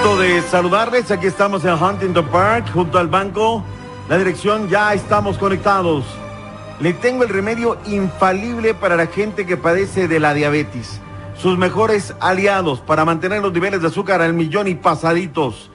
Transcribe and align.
De 0.00 0.40
saludarles. 0.42 1.10
Aquí 1.10 1.26
estamos 1.26 1.64
en 1.64 1.74
Huntington 1.74 2.26
Park, 2.28 2.70
junto 2.72 2.98
al 2.98 3.08
banco. 3.08 3.62
La 4.08 4.16
dirección, 4.16 4.66
ya 4.68 4.94
estamos 4.94 5.36
conectados. 5.36 6.06
Le 6.80 6.94
tengo 6.94 7.22
el 7.22 7.28
remedio 7.28 7.76
infalible 7.86 8.72
para 8.72 8.96
la 8.96 9.08
gente 9.08 9.44
que 9.44 9.58
padece 9.58 10.08
de 10.08 10.18
la 10.18 10.32
diabetes. 10.32 11.02
Sus 11.36 11.58
mejores 11.58 12.14
aliados 12.18 12.80
para 12.80 13.04
mantener 13.04 13.42
los 13.42 13.52
niveles 13.52 13.82
de 13.82 13.88
azúcar 13.88 14.22
al 14.22 14.32
millón 14.32 14.68
y 14.68 14.74
pasaditos. 14.74 15.70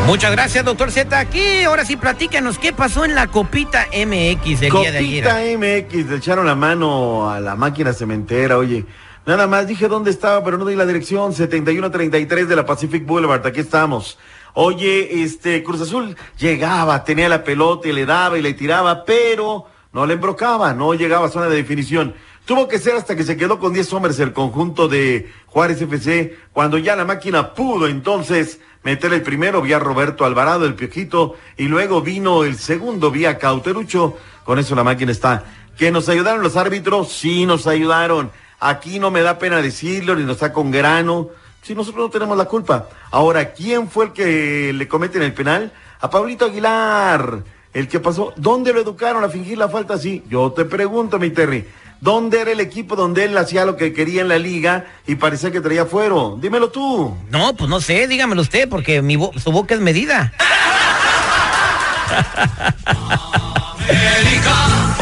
Muchas 0.06 0.32
gracias, 0.32 0.64
doctor 0.64 0.92
Z. 0.92 1.18
Aquí, 1.18 1.64
ahora 1.64 1.84
sí, 1.84 1.98
platícanos 1.98 2.60
qué 2.60 2.72
pasó 2.72 3.06
en 3.06 3.16
la 3.16 3.26
Copita 3.28 3.88
MX 3.92 4.62
el 4.62 4.72
día 4.72 4.92
de 4.92 5.00
ayer. 5.00 5.24
Copita 5.24 5.42
MX, 5.58 6.10
le 6.12 6.18
echaron 6.18 6.46
la 6.46 6.54
mano 6.54 7.28
a 7.30 7.40
la 7.40 7.56
máquina 7.56 7.92
cementera, 7.92 8.58
oye. 8.58 8.86
Nada 9.26 9.48
más 9.48 9.66
dije 9.66 9.88
dónde 9.88 10.12
estaba, 10.12 10.44
pero 10.44 10.58
no 10.58 10.66
di 10.66 10.76
la 10.76 10.86
dirección. 10.86 11.34
7133 11.34 12.48
de 12.48 12.56
la 12.56 12.66
Pacific 12.66 13.06
Boulevard, 13.06 13.46
aquí 13.46 13.60
estamos. 13.62 14.20
Oye, 14.54 15.24
este, 15.24 15.64
Cruz 15.64 15.82
Azul 15.82 16.16
llegaba, 16.38 17.04
tenía 17.04 17.28
la 17.28 17.44
pelota 17.44 17.88
y 17.90 17.94
le 17.94 18.06
daba 18.06 18.38
y 18.38 18.44
le 18.44 18.54
tiraba, 18.54 19.04
pero 19.04 19.66
no 19.92 20.06
le 20.06 20.14
embrocaba, 20.14 20.74
no 20.74 20.94
llegaba 20.94 21.26
a 21.28 21.30
zona 21.30 21.48
de 21.48 21.56
definición. 21.56 22.14
Tuvo 22.46 22.68
que 22.68 22.78
ser 22.78 22.96
hasta 22.96 23.16
que 23.16 23.24
se 23.24 23.36
quedó 23.36 23.60
con 23.60 23.74
10 23.74 23.92
hombres 23.94 24.20
el 24.20 24.32
conjunto 24.32 24.88
de 24.88 25.32
Juárez 25.48 25.82
FC, 25.82 26.38
cuando 26.54 26.78
ya 26.78 26.96
la 26.96 27.04
máquina 27.04 27.56
pudo 27.56 27.88
entonces 27.88 28.60
meter 28.84 29.12
el 29.12 29.24
primero 29.24 29.64
vía 29.64 29.80
Roberto 29.80 30.24
Alvarado, 30.24 30.66
el 30.66 30.76
piojito, 30.76 31.36
y 31.58 31.64
luego 31.64 32.02
vino 32.02 32.44
el 32.44 32.58
segundo 32.58 33.10
vía 33.10 33.40
Cauterucho. 33.40 34.16
Con 34.44 34.60
eso 34.60 34.76
la 34.76 34.84
máquina 34.84 35.12
está. 35.12 35.44
¿Que 35.76 35.90
nos 35.90 36.08
ayudaron 36.08 36.44
los 36.44 36.56
árbitros? 36.56 37.12
Sí, 37.12 37.48
nos 37.48 37.66
ayudaron. 37.66 38.30
Aquí 38.60 39.00
no 39.00 39.12
me 39.12 39.22
da 39.22 39.38
pena 39.38 39.62
decirlo, 39.62 40.16
ni 40.16 40.24
nos 40.24 40.36
está 40.38 40.54
con 40.54 40.72
grano. 40.72 41.30
Si 41.62 41.76
nosotros 41.76 42.06
no 42.06 42.10
tenemos 42.12 42.38
la 42.38 42.46
culpa. 42.46 42.88
Ahora, 43.12 43.52
¿quién 43.54 43.90
fue 43.90 44.06
el 44.06 44.14
que 44.14 44.72
le 44.74 44.88
cometen 44.88 45.22
el 45.24 45.34
penal? 45.34 45.72
A 46.00 46.10
Pablito 46.10 46.46
Aguilar. 46.46 47.44
El 47.74 47.88
que 47.88 48.00
pasó. 48.00 48.34
¿Dónde 48.38 48.72
lo 48.72 48.80
educaron 48.82 49.24
a 49.24 49.30
fingir 49.30 49.58
la 49.58 49.68
falta 49.68 49.96
así? 49.96 50.24
Yo 50.30 50.52
te 50.52 50.64
pregunto, 50.66 51.18
mi 51.20 51.32
Terry. 51.32 51.66
¿Dónde 52.02 52.42
era 52.42 52.52
el 52.52 52.60
equipo 52.60 52.96
donde 52.96 53.24
él 53.26 53.38
hacía 53.38 53.66
lo 53.66 53.78
que 53.78 53.94
quería 53.94 54.22
en 54.22 54.28
la 54.28 54.38
liga 54.38 54.86
y 55.08 55.16
parecía 55.16 55.52
que 55.52 55.62
traía 55.62 55.86
fuero? 55.86 56.38
Dímelo 56.40 56.70
tú. 56.70 57.16
No, 57.32 57.56
pues 57.56 57.70
no 57.70 57.82
sé, 57.82 58.08
dígamelo 58.08 58.42
usted, 58.42 58.70
porque 58.70 59.02
mi 59.02 59.16
bo- 59.16 59.32
su 59.40 59.52
boca 59.52 59.74
es 59.76 59.82
medida. 59.82 60.34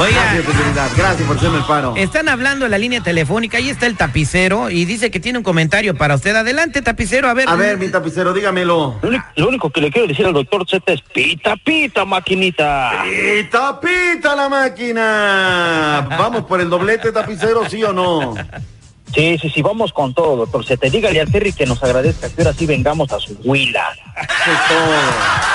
Oiga, 0.04 0.34
Gracias. 0.34 0.98
Gracias 0.98 1.28
por 1.28 1.38
hacerme 1.38 1.58
el 1.60 1.64
paro. 1.64 1.96
están 1.96 2.28
hablando 2.28 2.66
en 2.66 2.72
la 2.72 2.78
línea 2.78 3.02
telefónica, 3.02 3.58
ahí 3.58 3.70
está 3.70 3.86
el 3.86 3.96
tapicero 3.96 4.70
y 4.70 4.84
dice 4.84 5.12
que 5.12 5.22
tiene 5.22 5.38
un 5.38 5.44
comentario 5.44 5.96
para 5.96 6.16
usted. 6.16 6.36
Adelante, 6.36 6.82
tapicero, 6.82 7.30
a 7.30 7.34
ver. 7.34 7.48
A 7.48 7.56
ver, 7.56 7.78
mi 7.78 7.88
tapicero, 7.88 8.34
dígamelo. 8.34 9.00
Lo 9.02 9.10
único, 9.10 9.26
lo 9.36 9.48
único 9.48 9.70
que 9.70 9.80
le 9.80 9.92
quiero 9.92 10.08
decir 10.08 10.26
al 10.26 10.34
doctor 10.34 10.68
Z 10.70 10.92
es 10.92 11.02
pita, 11.02 11.56
pita, 11.56 12.04
maquinita. 12.04 13.06
¡Y 13.06 13.44
tapita 13.46 14.36
la 14.36 14.50
máquina! 14.50 16.06
¿Vamos 16.18 16.44
por 16.44 16.60
el 16.60 16.70
doblete 16.70 17.14
tapicero, 17.14 17.70
sí 17.70 17.82
o 17.84 17.94
no? 17.94 18.36
Sí, 19.14 19.38
sí, 19.40 19.50
sí, 19.50 19.62
vamos 19.62 19.94
con 19.94 20.14
todo, 20.14 20.36
doctor 20.36 20.66
Z. 20.66 20.90
Dígale 20.90 21.22
al 21.22 21.32
Terry 21.32 21.54
que 21.54 21.66
nos 21.66 21.82
agradezca 21.82 22.30
que 22.30 22.42
ahora 22.42 22.54
sí 22.54 22.66
vengamos 22.66 23.12
a 23.12 23.20
su 23.20 23.38
huila. 23.44 23.94
Eso 24.18 24.52
es 24.52 24.68
todo. 24.68 25.53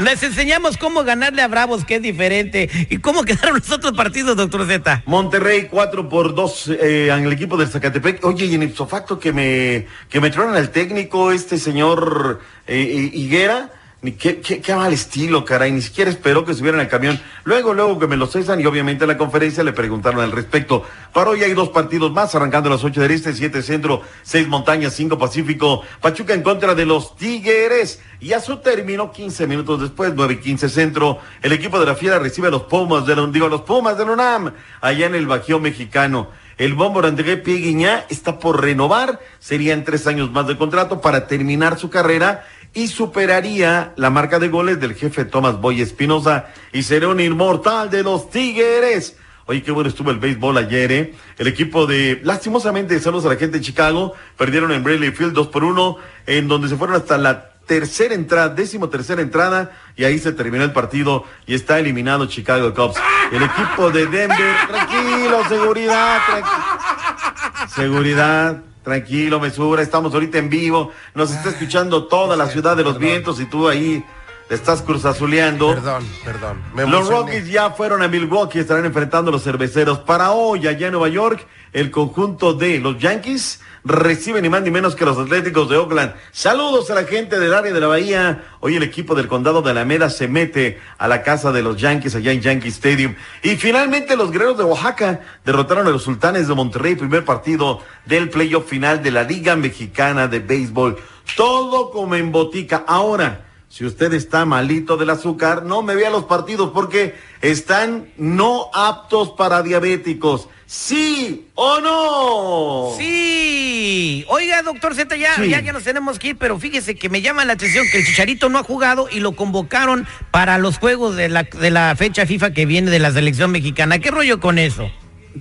Les 0.00 0.22
enseñamos 0.22 0.76
cómo 0.76 1.04
ganarle 1.04 1.42
a 1.42 1.48
Bravos, 1.48 1.84
que 1.84 1.96
es 1.96 2.02
diferente, 2.02 2.68
y 2.90 2.98
cómo 2.98 3.24
quedaron 3.24 3.58
los 3.58 3.70
otros 3.70 3.92
partidos, 3.92 4.36
doctor 4.36 4.66
Z. 4.66 5.02
Monterrey 5.06 5.68
4 5.70 6.08
por 6.08 6.34
2 6.34 6.68
eh, 6.68 7.08
en 7.10 7.24
el 7.24 7.32
equipo 7.32 7.56
del 7.56 7.68
Zacatepec. 7.68 8.24
Oye, 8.24 8.46
y 8.46 8.54
en 8.54 8.62
ipso 8.64 8.86
facto 8.86 9.18
que 9.18 9.32
me, 9.32 9.86
que 10.08 10.20
me 10.20 10.30
trajeron 10.30 10.56
al 10.56 10.70
técnico 10.70 11.32
este 11.32 11.58
señor 11.58 12.40
eh, 12.66 12.76
eh, 12.76 13.10
Higuera. 13.12 13.70
Ni 14.04 14.12
qué, 14.12 14.38
qué, 14.38 14.60
qué 14.60 14.74
mal 14.74 14.92
estilo, 14.92 15.46
caray. 15.46 15.72
Ni 15.72 15.80
siquiera 15.80 16.10
esperó 16.10 16.44
que 16.44 16.52
subieran 16.52 16.78
al 16.78 16.88
camión. 16.88 17.18
Luego, 17.44 17.72
luego 17.72 17.98
que 17.98 18.06
me 18.06 18.18
lo 18.18 18.26
cesan 18.26 18.60
y 18.60 18.66
obviamente 18.66 19.04
en 19.04 19.08
la 19.08 19.16
conferencia 19.16 19.64
le 19.64 19.72
preguntaron 19.72 20.20
al 20.20 20.30
respecto. 20.30 20.84
Para 21.14 21.30
hoy 21.30 21.42
hay 21.42 21.54
dos 21.54 21.70
partidos 21.70 22.12
más, 22.12 22.34
arrancando 22.34 22.68
a 22.68 22.72
las 22.74 22.84
8 22.84 23.00
del 23.00 23.12
Este, 23.12 23.32
7 23.32 23.62
Centro, 23.62 24.02
6 24.22 24.46
Montañas, 24.48 24.92
5 24.92 25.18
Pacífico. 25.18 25.80
Pachuca 26.02 26.34
en 26.34 26.42
contra 26.42 26.74
de 26.74 26.84
los 26.84 27.16
Tigres. 27.16 28.02
Y 28.20 28.34
a 28.34 28.40
su 28.40 28.58
término, 28.58 29.10
15 29.10 29.46
minutos 29.46 29.80
después, 29.80 30.12
9 30.14 30.34
y 30.34 30.36
15 30.36 30.68
Centro, 30.68 31.20
el 31.40 31.52
equipo 31.52 31.80
de 31.80 31.86
la 31.86 31.94
Fiera 31.94 32.18
recibe 32.18 32.48
a 32.48 32.50
los 32.50 32.64
Pumas 32.64 33.06
de 33.06 33.16
la, 33.16 33.26
digo, 33.28 33.46
a 33.46 33.48
los 33.48 33.62
Pumas 33.62 33.96
de 33.96 34.04
la 34.04 34.12
UNAM, 34.12 34.52
allá 34.82 35.06
en 35.06 35.14
el 35.14 35.26
Bajío 35.26 35.60
Mexicano. 35.60 36.28
El 36.56 36.74
bombo 36.74 37.04
André 37.04 37.38
Pieguiñá 37.38 38.04
está 38.10 38.38
por 38.38 38.62
renovar, 38.62 39.18
serían 39.40 39.82
tres 39.82 40.06
años 40.06 40.30
más 40.30 40.46
de 40.46 40.56
contrato 40.56 41.00
para 41.00 41.26
terminar 41.26 41.78
su 41.78 41.90
carrera 41.90 42.44
y 42.74 42.88
superaría 42.88 43.92
la 43.96 44.10
marca 44.10 44.38
de 44.38 44.48
goles 44.48 44.80
del 44.80 44.94
jefe 44.94 45.24
Tomás 45.24 45.60
Boy 45.60 45.80
Espinosa 45.80 46.46
y 46.72 46.82
sería 46.82 47.08
un 47.08 47.20
inmortal 47.20 47.88
de 47.90 48.02
los 48.02 48.30
Tigres. 48.30 49.16
Oye, 49.46 49.62
qué 49.62 49.70
bueno 49.70 49.88
estuvo 49.90 50.10
el 50.10 50.18
béisbol 50.18 50.56
ayer, 50.56 50.90
¿eh? 50.92 51.14
El 51.38 51.46
equipo 51.46 51.86
de, 51.86 52.20
lastimosamente, 52.24 52.98
saludos 52.98 53.26
a 53.26 53.28
la 53.28 53.36
gente 53.36 53.58
de 53.58 53.64
Chicago, 53.64 54.14
perdieron 54.38 54.72
en 54.72 54.82
Bradley 54.82 55.10
Field 55.12 55.34
2 55.34 55.48
por 55.48 55.64
1, 55.64 55.96
en 56.26 56.48
donde 56.48 56.68
se 56.68 56.76
fueron 56.76 56.96
hasta 56.96 57.18
la 57.18 57.50
tercera 57.66 58.14
entrada, 58.14 58.48
décimo 58.48 58.88
tercera 58.88 59.20
entrada, 59.22 59.72
y 59.96 60.04
ahí 60.04 60.18
se 60.18 60.32
terminó 60.32 60.64
el 60.64 60.72
partido 60.72 61.24
y 61.46 61.54
está 61.54 61.78
eliminado 61.78 62.26
Chicago 62.26 62.72
Cubs. 62.74 62.96
El 63.32 63.42
equipo 63.42 63.90
de 63.90 64.06
Denver, 64.06 64.56
tranquilo, 64.68 65.44
seguridad, 65.48 66.18
tranqui- 66.26 67.68
seguridad. 67.68 68.62
Tranquilo, 68.84 69.40
mesura, 69.40 69.80
estamos 69.80 70.12
ahorita 70.12 70.36
en 70.36 70.50
vivo, 70.50 70.92
nos 71.14 71.32
está 71.32 71.48
escuchando 71.48 72.06
toda 72.06 72.36
la 72.36 72.48
ciudad 72.48 72.76
de 72.76 72.84
los 72.84 72.98
vientos 72.98 73.40
y 73.40 73.46
tú 73.46 73.66
ahí 73.66 74.04
te 74.48 74.54
estás 74.54 74.82
cruzazuleando. 74.82 75.74
Perdón, 75.74 76.04
perdón. 76.24 76.62
me 76.74 76.86
Los. 76.86 77.08
Rockies 77.08 77.48
ya 77.48 77.70
fueron 77.70 78.02
a 78.02 78.08
Milwaukee, 78.08 78.58
estarán 78.58 78.84
enfrentando 78.84 79.30
a 79.30 79.32
los 79.32 79.42
cerveceros. 79.42 80.00
Para 80.00 80.32
hoy, 80.32 80.66
allá 80.66 80.86
en 80.86 80.92
Nueva 80.92 81.08
York, 81.08 81.46
el 81.72 81.90
conjunto 81.90 82.54
de 82.54 82.78
los 82.78 82.98
Yankees 82.98 83.60
reciben 83.84 84.42
ni 84.42 84.48
más 84.48 84.62
ni 84.62 84.70
menos 84.70 84.94
que 84.94 85.04
los 85.04 85.18
Atléticos 85.18 85.68
de 85.68 85.76
Oakland. 85.76 86.14
Saludos 86.32 86.90
a 86.90 86.94
la 86.94 87.04
gente 87.04 87.38
del 87.38 87.52
área 87.54 87.72
de 87.72 87.80
la 87.80 87.86
Bahía. 87.86 88.44
Hoy 88.60 88.76
el 88.76 88.82
equipo 88.82 89.14
del 89.14 89.28
condado 89.28 89.60
de 89.62 89.70
Alameda 89.70 90.08
se 90.08 90.28
mete 90.28 90.78
a 90.98 91.08
la 91.08 91.22
casa 91.22 91.52
de 91.52 91.62
los 91.62 91.76
Yankees 91.76 92.14
allá 92.14 92.32
en 92.32 92.40
Yankee 92.40 92.68
Stadium. 92.68 93.14
Y 93.42 93.56
finalmente 93.56 94.16
los 94.16 94.30
guerreros 94.30 94.58
de 94.58 94.64
Oaxaca 94.64 95.20
derrotaron 95.44 95.86
a 95.86 95.90
los 95.90 96.02
sultanes 96.02 96.48
de 96.48 96.54
Monterrey, 96.54 96.96
primer 96.96 97.24
partido 97.24 97.80
del 98.06 98.30
playoff 98.30 98.68
final 98.68 99.02
de 99.02 99.10
la 99.10 99.24
Liga 99.24 99.56
Mexicana 99.56 100.28
de 100.28 100.38
Béisbol. 100.38 100.96
Todo 101.36 101.90
como 101.90 102.14
en 102.14 102.32
botica. 102.32 102.84
Ahora, 102.86 103.44
si 103.74 103.84
usted 103.84 104.12
está 104.14 104.44
malito 104.44 104.96
del 104.96 105.10
azúcar, 105.10 105.64
no 105.64 105.82
me 105.82 105.96
vea 105.96 106.08
los 106.08 106.26
partidos 106.26 106.70
porque 106.72 107.16
están 107.42 108.06
no 108.16 108.70
aptos 108.72 109.30
para 109.30 109.64
diabéticos. 109.64 110.48
¿Sí 110.64 111.48
o 111.56 111.80
no? 111.80 112.96
Sí. 112.96 114.24
Oiga, 114.28 114.62
doctor 114.62 114.94
Z, 114.94 115.16
ya, 115.16 115.34
Sí. 115.34 115.48
ya, 115.48 115.60
ya 115.60 115.72
nos 115.72 115.82
tenemos 115.82 116.20
que 116.20 116.28
ir, 116.28 116.36
pero 116.36 116.56
fíjese 116.60 116.94
que 116.94 117.08
me 117.08 117.20
llama 117.20 117.44
la 117.44 117.54
atención 117.54 117.84
que 117.90 117.98
el 117.98 118.06
Chicharito 118.06 118.48
no 118.48 118.58
ha 118.60 118.62
jugado 118.62 119.08
y 119.10 119.18
lo 119.18 119.32
convocaron 119.32 120.06
para 120.30 120.58
los 120.58 120.78
juegos 120.78 121.16
de 121.16 121.28
la, 121.28 121.42
de 121.42 121.72
la 121.72 121.96
fecha 121.96 122.26
FIFA 122.26 122.52
que 122.52 122.66
viene 122.66 122.92
de 122.92 123.00
la 123.00 123.10
selección 123.10 123.50
mexicana. 123.50 123.98
¿Qué 123.98 124.12
rollo 124.12 124.38
con 124.38 124.58
eso? 124.60 124.88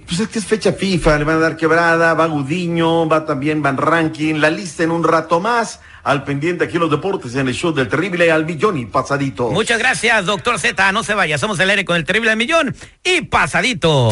Pues 0.07 0.19
es 0.19 0.27
que 0.27 0.39
es 0.39 0.45
fecha 0.45 0.73
FIFA, 0.73 1.19
le 1.19 1.23
van 1.23 1.35
a 1.35 1.39
dar 1.39 1.55
quebrada, 1.55 2.15
va 2.15 2.25
Gudiño, 2.25 3.07
va 3.07 3.25
también 3.25 3.61
Van 3.61 3.77
Ranking, 3.77 4.35
la 4.35 4.49
lista 4.49 4.83
en 4.83 4.91
un 4.91 5.03
rato 5.03 5.39
más. 5.39 5.79
Al 6.03 6.23
pendiente 6.23 6.65
aquí 6.65 6.75
en 6.75 6.81
los 6.81 6.91
deportes 6.91 7.35
en 7.35 7.47
el 7.47 7.53
show 7.53 7.71
del 7.71 7.87
terrible 7.87 8.29
al 8.31 8.45
millón 8.45 8.77
y 8.77 8.85
pasadito. 8.85 9.51
Muchas 9.51 9.79
gracias, 9.79 10.25
doctor 10.25 10.59
Z. 10.59 10.91
No 10.91 11.03
se 11.03 11.13
vaya, 11.13 11.37
somos 11.37 11.59
el 11.59 11.69
aire 11.69 11.85
con 11.85 11.95
el 11.95 12.03
terrible 12.03 12.31
al 12.31 12.37
millón 12.37 12.75
y 13.03 13.21
pasadito. 13.21 14.09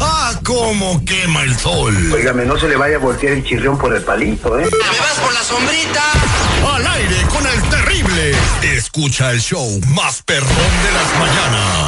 ¡Ah, 0.00 0.38
cómo 0.44 1.02
quema 1.04 1.42
el 1.42 1.56
sol! 1.56 1.96
Óigame, 2.12 2.44
no 2.44 2.58
se 2.58 2.68
le 2.68 2.76
vaya 2.76 2.96
a 2.96 2.98
voltear 2.98 3.32
el 3.34 3.44
chirrión 3.44 3.78
por 3.78 3.94
el 3.94 4.02
palito, 4.02 4.58
¿eh? 4.58 4.64
¿Me 4.70 4.98
vas 4.98 5.18
por 5.22 5.32
la 5.32 5.42
sombrita? 5.42 6.02
Al 6.74 6.86
aire 6.86 7.22
con 7.32 7.46
el 7.46 7.62
terrible. 7.70 8.32
Escucha 8.62 9.30
el 9.32 9.40
show 9.40 9.80
más 9.94 10.22
perrón 10.22 10.48
de 10.48 10.92
las 10.92 11.18
mañanas. 11.18 11.87